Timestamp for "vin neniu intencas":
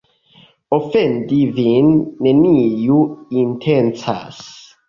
1.59-4.43